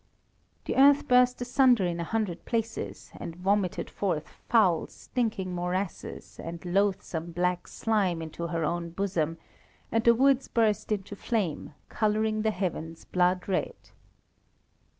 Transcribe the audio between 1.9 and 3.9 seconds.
a hundred places, and vomited